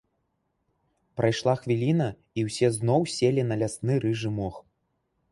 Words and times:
Прайшла 1.19 1.53
хвіліна, 1.59 2.07
і 2.41 2.45
ўсе 2.47 2.67
зноў 2.77 3.01
селі 3.17 3.43
на 3.49 3.55
лясны 3.65 3.99
рыжы 4.07 4.29
мох. 4.39 4.57